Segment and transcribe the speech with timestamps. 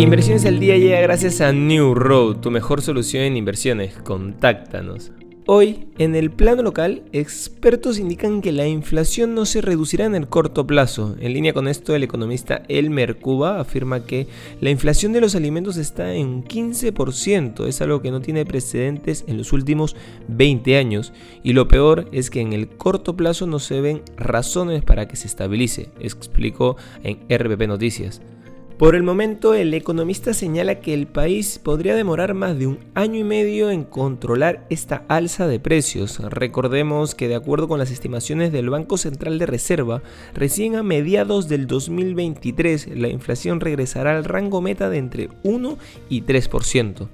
[0.00, 3.98] Inversiones al día llega gracias a New Road, tu mejor solución en inversiones.
[3.98, 5.12] Contáctanos.
[5.44, 10.26] Hoy, en el plano local, expertos indican que la inflación no se reducirá en el
[10.26, 11.16] corto plazo.
[11.20, 14.26] En línea con esto, el economista Elmer Cuba afirma que
[14.62, 19.26] la inflación de los alimentos está en un 15%, es algo que no tiene precedentes
[19.28, 19.96] en los últimos
[20.28, 21.12] 20 años,
[21.42, 25.16] y lo peor es que en el corto plazo no se ven razones para que
[25.16, 28.22] se estabilice, explicó en RPP Noticias.
[28.80, 33.18] Por el momento, el economista señala que el país podría demorar más de un año
[33.18, 36.18] y medio en controlar esta alza de precios.
[36.18, 40.00] Recordemos que de acuerdo con las estimaciones del Banco Central de Reserva,
[40.32, 45.76] recién a mediados del 2023 la inflación regresará al rango meta de entre 1
[46.08, 47.08] y 3%.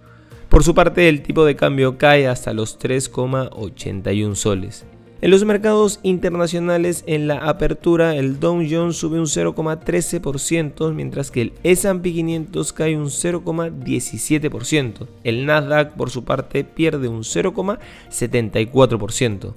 [0.49, 4.87] Por su parte, el tipo de cambio cae hasta los 3,81 soles.
[5.27, 11.43] En los mercados internacionales, en la apertura, el Dow Jones sube un 0,13%, mientras que
[11.43, 15.09] el S&P 500 cae un 0,17%.
[15.25, 19.55] El Nasdaq, por su parte, pierde un 0,74%.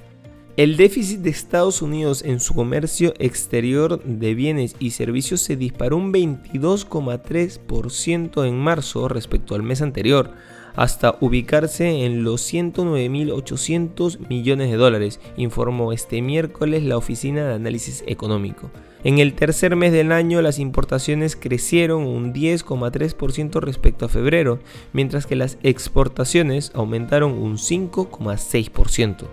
[0.57, 5.97] El déficit de Estados Unidos en su comercio exterior de bienes y servicios se disparó
[5.97, 10.31] un 22,3% en marzo respecto al mes anterior
[10.75, 18.03] hasta ubicarse en los 109.800 millones de dólares, informó este miércoles la Oficina de Análisis
[18.07, 18.71] Económico.
[19.03, 24.59] En el tercer mes del año las importaciones crecieron un 10,3% respecto a febrero,
[24.91, 29.27] mientras que las exportaciones aumentaron un 5,6%.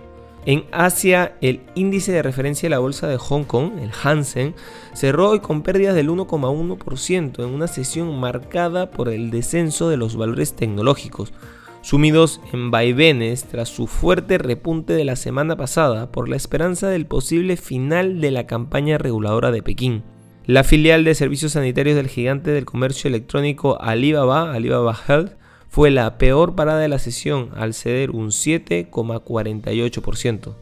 [0.47, 4.55] En Asia, el índice de referencia de la bolsa de Hong Kong, el Hansen,
[4.93, 10.15] cerró hoy con pérdidas del 1,1% en una sesión marcada por el descenso de los
[10.15, 11.33] valores tecnológicos,
[11.81, 17.07] sumidos en vaivenes tras su fuerte repunte de la semana pasada por la esperanza del
[17.07, 20.03] posible final de la campaña reguladora de Pekín.
[20.45, 25.33] La filial de servicios sanitarios del gigante del comercio electrónico Alibaba, Alibaba Health,
[25.77, 30.55] fue la peor parada de la sesión al ceder un 7,48%.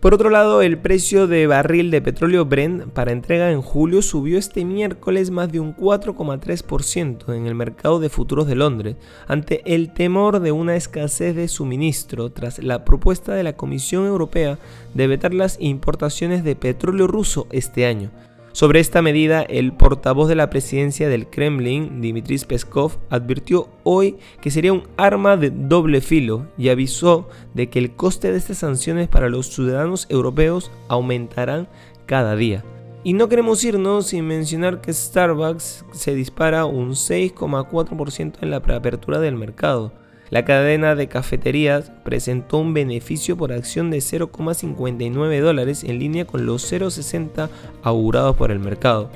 [0.00, 4.38] Por otro lado, el precio de barril de petróleo Brent para entrega en julio subió
[4.38, 9.92] este miércoles más de un 4,3% en el mercado de futuros de Londres, ante el
[9.92, 14.58] temor de una escasez de suministro tras la propuesta de la Comisión Europea
[14.94, 18.10] de vetar las importaciones de petróleo ruso este año,
[18.58, 24.50] sobre esta medida, el portavoz de la presidencia del Kremlin, Dmitry Peskov, advirtió hoy que
[24.50, 29.06] sería un arma de doble filo y avisó de que el coste de estas sanciones
[29.06, 31.68] para los ciudadanos europeos aumentarán
[32.06, 32.64] cada día.
[33.04, 39.20] Y no queremos irnos sin mencionar que Starbucks se dispara un 6,4% en la preapertura
[39.20, 39.92] del mercado
[40.30, 46.46] la cadena de cafeterías presentó un beneficio por acción de 0,59 dólares en línea con
[46.46, 47.48] los 0,60
[47.82, 49.10] augurados por el mercado.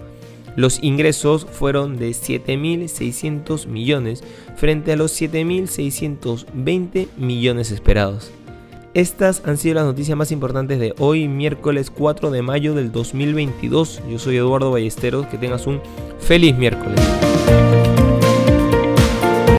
[0.55, 4.23] Los ingresos fueron de 7.600 millones
[4.57, 8.31] frente a los 7.620 millones esperados.
[8.95, 14.03] Estas han sido las noticias más importantes de hoy, miércoles 4 de mayo del 2022.
[14.11, 15.81] Yo soy Eduardo Ballesteros, que tengas un
[16.21, 17.01] feliz miércoles.